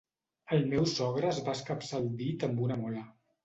[0.57, 3.09] El meu sogre es va escapçar el dit amb una mola